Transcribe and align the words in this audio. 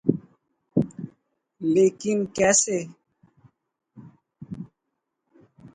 لیکن 1.61 2.17
کیسے؟ 2.35 2.79